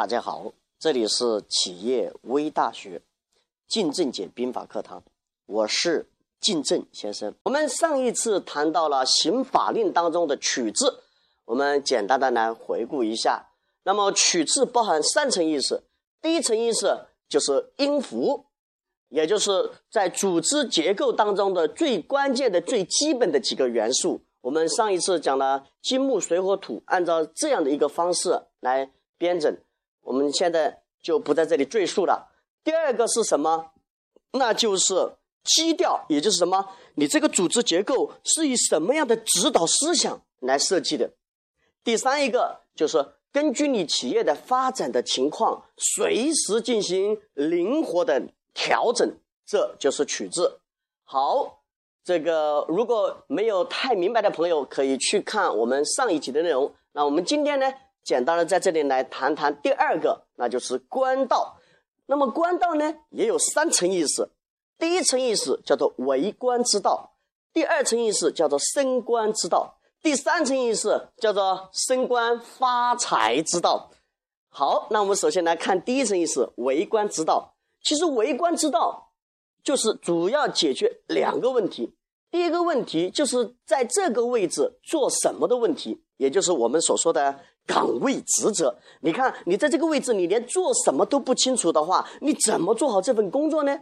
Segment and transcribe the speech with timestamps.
[0.00, 3.02] 大家好，这里是企业微大学
[3.68, 5.02] 靳正解兵法课堂，
[5.44, 6.08] 我是
[6.40, 7.34] 靳正先生。
[7.42, 11.02] 我们上一次谈到了刑法令当中的取字，
[11.44, 13.50] 我们简单的来回顾一下。
[13.82, 15.82] 那么取字包含三层意思，
[16.22, 18.46] 第一层意思就是音符，
[19.10, 24.22] 也就是在组织结构当中的最关键的、最基本的几个元素。
[24.40, 29.54] 我们上一次讲了金木水火土，按照这样的一个方式来编整。
[30.02, 32.30] 我们现在就不在这里赘述了。
[32.62, 33.72] 第二个是什么？
[34.32, 35.14] 那就是
[35.44, 36.68] 基调，也就是什么？
[36.94, 41.10] 你这个组织结构是以什么样的指导思想来设计的？
[41.82, 48.22] 第三一个就是根据你企业的发展的情况，随时进行灵活的
[48.52, 50.60] 调整，这就是取字。
[51.04, 51.62] 好，
[52.04, 56.72] 这个如果没有太明白的朋友，可以去看我们上一集的内容。
[56.92, 57.72] 那我们今天呢？
[58.02, 61.56] 简单的在这里来谈谈第二个，那就是官道。
[62.06, 64.30] 那么官道呢，也有三层意思。
[64.76, 67.12] 第一层意思叫做为官之道，
[67.52, 73.90] 第二层意思叫做升官之道，第三层意思叫做升官发财之道。
[74.48, 77.54] 好，那我们首先来看第一层意思，为官之道。
[77.82, 79.12] 其实为官之道
[79.62, 81.94] 就是主要解决两个问题。
[82.30, 87.38] 第一个问题就是在这个位置做什么的问题，也就是我们所说的。
[87.72, 93.78] 岗位职责，你看，你在这个位置，你连做什么都不清楚的话，你怎么做好这份工作呢？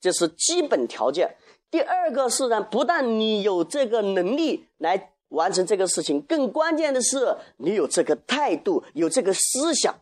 [0.00, 1.36] 这是基本条件。
[1.70, 9.94] 第二个是呢，不但你有这个能力来完成这个事情，更关键的是你有这个态度，有这个思想。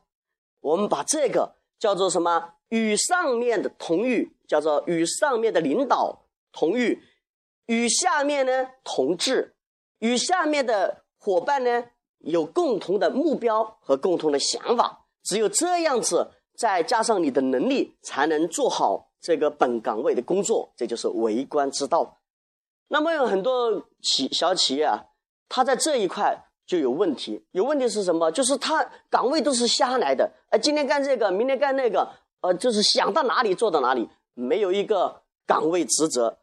[0.61, 2.53] 我们把这个叫做什么？
[2.69, 7.03] 与上面的同欲，叫做与上面的领导同欲，
[7.67, 9.55] 与下面呢同志，
[9.99, 11.85] 与下面的伙伴呢。
[12.25, 20.73] 有共同的目标和共同的想法，只有这样子，再加上你的能力，才能做好这个本岗位的工作。
[20.77, 22.19] 这就是为官之道。
[22.89, 25.05] 那么有很多企小企业啊，
[25.49, 27.45] 他在这一块就有问题。
[27.53, 28.31] 有问题是什么？
[28.31, 30.31] 就是他岗位都是瞎来的。
[30.51, 32.09] 哎，今天干这个，明天干那个，
[32.41, 36.39] 呃，就是想到哪里做到哪里，没有一个岗位职责。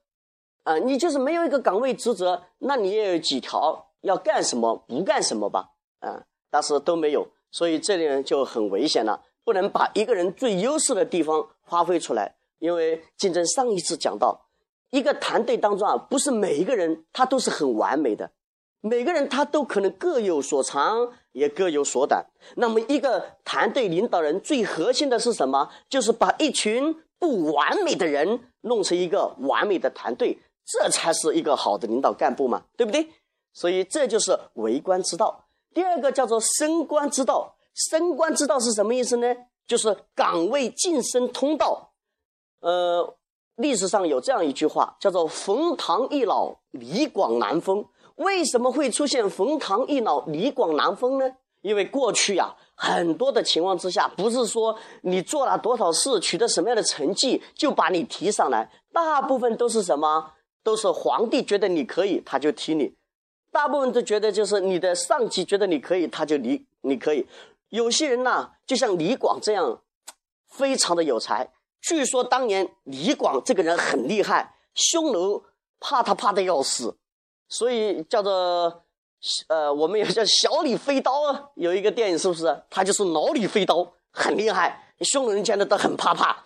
[0.63, 3.88] 啊，你就是没有一个岗位职责，那你也有几条。
[4.01, 5.69] 要干什么不干什么吧，
[6.00, 12.35] 啊，但是都没有，所以这里人就很危险了，不能把一个人最优势的地方发挥出来。
[12.59, 14.47] 因为竞争上一次讲到，
[14.91, 18.31] 一个团队当中啊，不是每一个人他都是很完美的，
[18.81, 22.23] 每个人他都可能各有所长，也各有所短。
[22.57, 25.69] 那么一个团队领导人最核心的是什么？
[25.89, 33.07] 就是把一群不完美的人弄成一个完美的团队，这才是一个好的领导干部嘛，对不对？
[33.53, 35.45] 所以这就是为官之道。
[35.73, 37.56] 第二个叫做升官之道。
[37.73, 39.34] 升官之道是什么意思呢？
[39.66, 41.94] 就是岗位晋升通道。
[42.59, 43.16] 呃，
[43.56, 47.85] 历史上有这样一句话，叫做“冯唐易老，李广难封”。
[48.17, 51.31] 为什么会出现“冯唐易老，李广难封”呢？
[51.62, 60.33] 因为过去呀，很多的情况之下，不是说你做了多少事，取得什么样的成绩就把你提上来，大部分都是什么？
[60.63, 62.95] 都是皇帝觉得你可以，他就提你。
[63.51, 67.28] 大部分都觉得，就是你的上级觉得你可以，他就你你可以。
[67.69, 69.81] 有些人呢，就像李广这样，
[70.47, 71.50] 非常的有才。
[71.81, 75.44] 据说当年李广这个人很厉害，匈奴
[75.79, 76.95] 怕他怕的要死，
[77.50, 78.84] 所以叫做
[79.47, 81.50] 呃，我们也叫小李飞刀啊。
[81.56, 82.63] 有一个电影是不是？
[82.69, 86.44] 他就是老李飞刀，很厉害，匈奴人见了都很怕怕。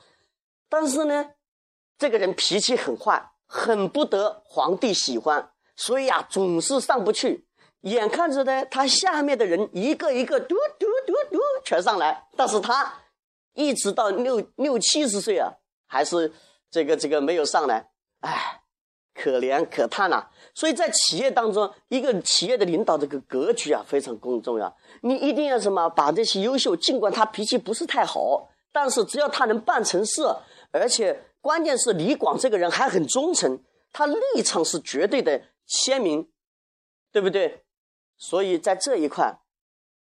[0.70, 1.32] 但是呢，
[1.98, 5.52] 这个人脾气很坏，很不得皇帝喜欢。
[5.76, 7.46] 所以啊，总是上不去。
[7.82, 12.92] 眼看着呢，他下面的人一个一个嘟嘟嘟嘟全上来，但是他
[13.54, 15.52] 一直到六六七十岁啊，
[15.86, 16.34] 还是
[16.72, 17.90] 这个这个没有上来。
[18.22, 18.64] 哎，
[19.14, 20.26] 可怜可叹呐！
[20.56, 24.76] 所以在企业当中，一个企业的领导这个格局啊，非常公重要。
[25.02, 30.24] 你一定要什么，把这些优秀，尽管他脾气不是太好，但是只要他能办成事，
[30.72, 33.62] 而且关键是李广这个人还很忠诚，
[33.94, 35.40] 他立场是绝对的。
[35.66, 36.30] 鲜明，
[37.12, 37.64] 对不对？
[38.18, 39.40] 所以在这一块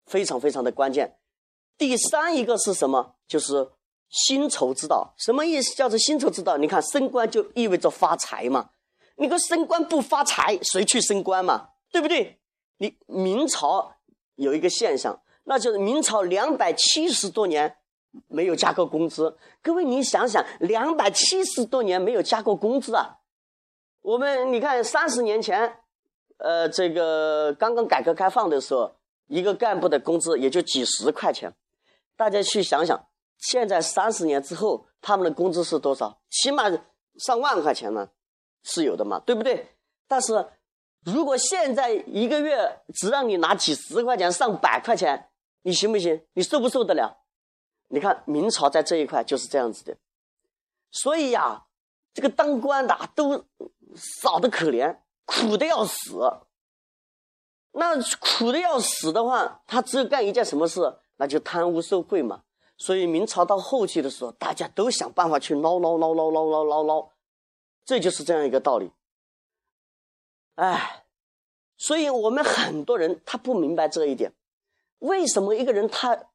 [0.06, 1.18] 非常非常的关键。
[1.78, 3.16] 第三一个是什么？
[3.26, 3.70] 就是
[4.08, 5.14] 薪酬之道。
[5.16, 5.74] 什么意思？
[5.74, 6.56] 叫做薪酬之道。
[6.56, 8.70] 你看升官就意味着发财嘛。
[9.16, 11.70] 你个升官不发财，谁去升官嘛？
[11.90, 12.40] 对不对？
[12.78, 13.96] 你明朝
[14.34, 17.76] 有一个现象，那就是明朝两百七十多年
[18.28, 19.38] 没有加过工资。
[19.62, 23.20] 各位，你想想，两百七十多年没有加过工资啊？
[24.04, 25.78] 我们你看，三十年前，
[26.36, 28.94] 呃，这个刚刚改革开放的时候，
[29.28, 31.54] 一个干部的工资也就几十块钱。
[32.14, 33.06] 大家去想想，
[33.38, 36.20] 现在三十年之后，他们的工资是多少？
[36.28, 36.64] 起码
[37.16, 38.10] 上万块钱呢，
[38.62, 39.70] 是有的嘛，对不对？
[40.06, 40.48] 但是，
[41.02, 45.30] 如果现在一个月只让你拿几十块钱、上百块钱，
[45.62, 46.22] 你行不行？
[46.34, 47.22] 你受不受得了？
[47.88, 49.96] 你看明朝在这一块就是这样子的，
[50.90, 51.64] 所以呀，
[52.12, 53.46] 这个当官的都
[53.94, 56.18] 少的可怜，苦的要死。
[57.72, 62.42] 那苦的要死的话，他只有干一件什么事，那就贪污受贿嘛。
[62.76, 67.08] 所以明朝到后期的时候，大家都想办法去捞捞捞捞捞捞捞捞，
[67.84, 68.92] 这就是这样一个道理。
[70.54, 71.04] 哎，
[71.76, 74.32] 所以我们很多人他不明白这一点，
[75.00, 76.26] 为什么一个人他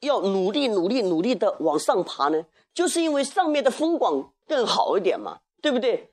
[0.00, 2.44] 要努力努力努力的往上爬呢？
[2.74, 6.11] 就是因为上面的风光更好一点嘛，对不对？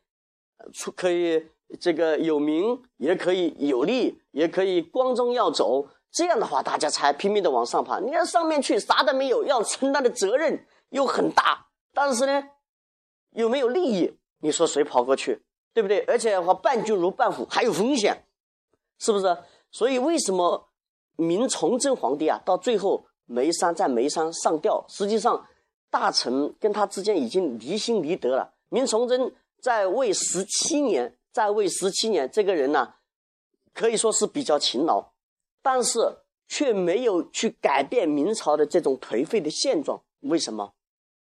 [0.74, 1.50] 出可以。
[1.80, 5.88] 这个有名也可以有利，也可以光宗耀祖。
[6.10, 8.00] 这样的话，大家才拼命的往上爬。
[8.00, 12.44] 你看上面去啥都没有，要承担的责任又很大，但是呢，
[13.34, 14.18] 有没有利益？
[14.40, 15.44] 你说谁跑过去？
[15.72, 16.00] 对不对？
[16.08, 18.26] 而且的话伴君如伴虎，还有风险，
[18.98, 19.38] 是不是？
[19.70, 20.72] 所以为什么
[21.18, 24.84] 明崇祯皇帝啊，到最后眉山在眉山上吊？
[24.90, 25.46] 实际上，
[25.92, 28.56] 大臣跟他之间已经离心离德了。
[28.70, 31.16] 明崇祯在位十七年。
[31.32, 32.96] 在位十七年，这个人呢，
[33.72, 35.12] 可以说是比较勤劳，
[35.62, 36.00] 但是
[36.48, 40.02] 却没有去改变明朝的这种颓废的现状。
[40.22, 40.74] 为什么？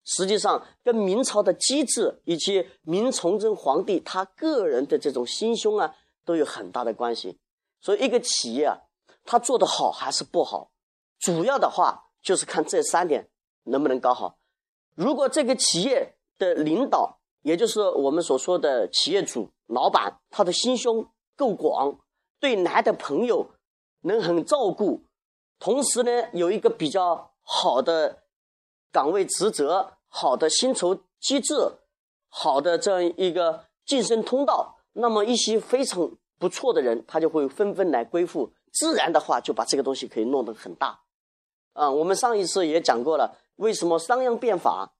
[0.05, 5.97] 实际上，跟明朝的机制以及明崇祯皇帝他个人的这种心胸啊，
[6.27, 7.39] 都有很大的关系。
[7.81, 8.79] 所以，一个企业啊，
[9.25, 10.71] 他做得好还是不好，
[11.19, 13.31] 主要的话就是看这三点
[13.65, 14.39] 能不能搞好。
[14.95, 17.16] 如果这个企业的领导，
[17.47, 19.49] 也就是我们所说的企业主。
[19.69, 21.97] 老板他的心胸够广，
[22.41, 23.53] 对来的朋友
[24.01, 25.05] 能很照顾，
[25.61, 28.25] 同时呢有一个比较好的
[28.91, 31.55] 岗位职责、好的薪酬机制、
[32.29, 36.11] 好的这样一个晋升通道，那么一些非常
[36.41, 41.01] 不错的人他就会纷纷来归附，自然的话就把这个东西可以弄得很大。
[41.75, 44.96] 啊，我们上一次也讲过了，为什么商鞅变法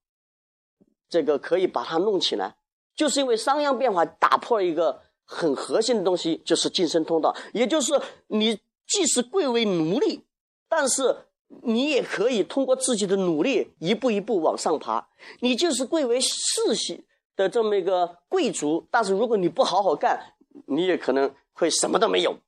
[1.09, 2.55] 这个可以把它弄起来？
[2.95, 7.35] 就是因为商鞅变法打破了一个很核心的东西，就是晋升通道。
[7.53, 7.93] 也就是
[8.27, 10.23] 你即使贵为奴隶，
[10.67, 11.15] 但是
[11.61, 15.07] 你也可以通过自己的努力一步一步往上爬。
[15.41, 17.05] 你就是贵为世袭
[17.35, 20.33] 的这么一个贵族，但是如果你不好好干，
[20.65, 22.39] 你也可能会什么都没有。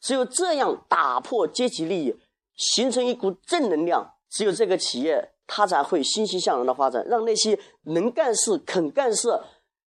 [0.00, 2.16] 只有这样打破阶级利益，
[2.56, 5.33] 形成一股正能量，只有这个企业。
[5.46, 9.28] 他才会欣欣向荣的发展，让那些能干事、肯干事、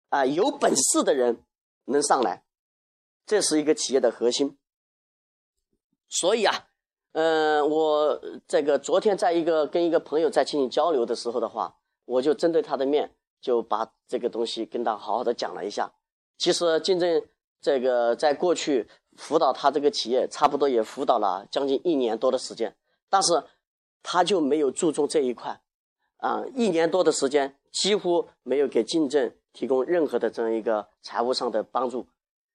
[0.09, 1.45] 啊有本事的人
[1.85, 2.43] 能上来，
[3.25, 4.59] 这是一个企业的核心。
[6.09, 6.67] 所以啊，
[7.13, 15.93] 嗯，我这个昨天在一个跟一个朋友在进行交流的时候的话，我就针对他的面就把这个东西跟他好好的讲了一下。
[16.39, 17.23] 其实金正
[17.61, 22.75] 这个在过去辅导他这个企业，差不多也辅导了将近一年多的时间，
[23.09, 23.45] 但是。
[24.09, 25.61] 他就没有注重这一块，
[26.19, 32.07] 啊，一年多的时间几乎没有给晋正提供任何的这样一个财务上的帮助，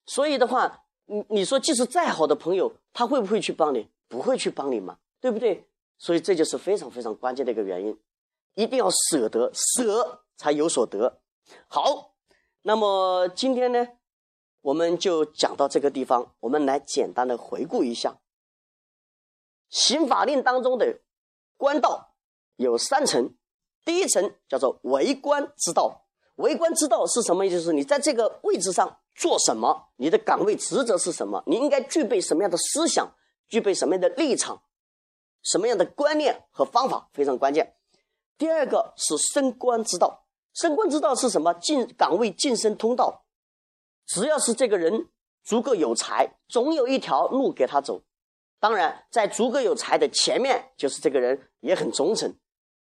[0.05, 3.89] 所以的话，你你说即使再好的朋友，他会不会去帮你？
[4.07, 5.67] 不会去帮你嘛，对不对？
[5.97, 7.99] 所以这就是非常非常关键的一个原因，
[8.53, 11.19] 一定要舍得，舍才有所得。
[11.67, 12.13] 好，
[12.61, 13.89] 那么今天呢，
[14.61, 18.21] 我们就讲到这个地方，我们来简单的回顾一下
[19.69, 21.01] 刑法令当中的。
[21.61, 22.15] 官道
[22.55, 23.35] 有三层，
[23.85, 26.07] 第一层叫做为官之道。
[26.37, 27.61] 为官之道是什么意思？
[27.61, 33.13] 是你在这个位置上做什么，你的岗位职责是什么，你应该具备什么样的思想，
[33.47, 34.63] 具备什么样的立场，
[35.43, 37.75] 什么样的观念和方法非常关键。
[38.39, 40.25] 第二个是升官之道，
[40.55, 41.53] 升官之道是什么？
[41.53, 43.23] 进岗位晋升通道，
[44.07, 45.09] 只要是这个人
[45.43, 48.01] 足够有才，总有一条路给他走。
[48.61, 52.31] 当然，在足够有才的前面，就是这个人也很忠诚，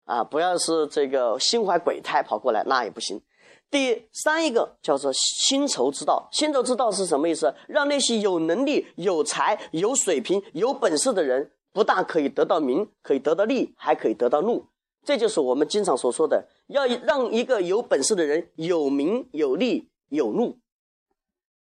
[0.03, 3.21] 啊，不要是这个心怀鬼胎跑过来，那也不行。
[3.69, 7.53] 第三一个叫做薪酬之道，薪酬之道是什么意思？
[7.67, 14.65] 让那些有能力、有才、有水平、有本事的人，不但可以得到名，可以得到利，还可以得到禄。
[15.05, 20.57] 这就是我们经常所说的，要让一个有本事的人有名、有利、有禄。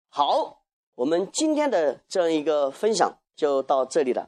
[0.08, 0.64] 好，
[0.96, 3.20] 我们今天的这样一个分享。
[3.38, 4.26] 就到这里了。